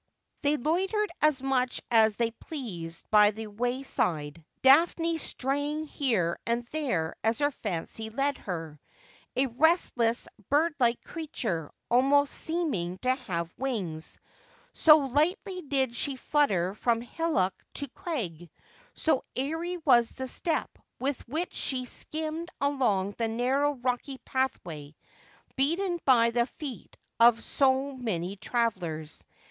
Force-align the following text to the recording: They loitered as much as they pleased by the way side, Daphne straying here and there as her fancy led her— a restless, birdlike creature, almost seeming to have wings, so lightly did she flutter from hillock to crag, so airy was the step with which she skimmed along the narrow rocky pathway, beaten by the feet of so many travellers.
They 0.41 0.57
loitered 0.57 1.11
as 1.21 1.43
much 1.43 1.79
as 1.91 2.15
they 2.15 2.31
pleased 2.31 3.07
by 3.11 3.29
the 3.29 3.45
way 3.45 3.83
side, 3.83 4.43
Daphne 4.63 5.19
straying 5.19 5.85
here 5.85 6.39
and 6.47 6.63
there 6.71 7.15
as 7.23 7.37
her 7.37 7.51
fancy 7.51 8.09
led 8.09 8.39
her— 8.39 8.79
a 9.35 9.45
restless, 9.45 10.27
birdlike 10.49 11.03
creature, 11.03 11.69
almost 11.87 12.33
seeming 12.33 12.97
to 13.03 13.13
have 13.13 13.53
wings, 13.59 14.17
so 14.73 14.97
lightly 15.05 15.61
did 15.61 15.95
she 15.95 16.15
flutter 16.15 16.73
from 16.73 17.01
hillock 17.01 17.53
to 17.75 17.87
crag, 17.89 18.49
so 18.95 19.21
airy 19.35 19.77
was 19.85 20.09
the 20.09 20.27
step 20.27 20.79
with 20.99 21.21
which 21.27 21.53
she 21.53 21.85
skimmed 21.85 22.49
along 22.59 23.11
the 23.19 23.27
narrow 23.27 23.75
rocky 23.75 24.17
pathway, 24.25 24.95
beaten 25.55 25.99
by 26.05 26.31
the 26.31 26.47
feet 26.47 26.97
of 27.19 27.39
so 27.43 27.93
many 27.95 28.35
travellers. 28.35 29.23